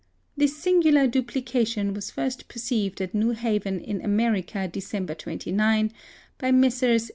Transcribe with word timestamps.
This 0.35 0.57
singular 0.57 1.05
duplication 1.05 1.93
was 1.93 2.09
first 2.09 2.47
perceived 2.47 3.01
at 3.01 3.13
New 3.13 3.33
Haven 3.33 3.79
in 3.79 4.03
America, 4.03 4.67
December 4.67 5.13
29, 5.13 5.91
by 6.39 6.51
Messrs. 6.51 7.09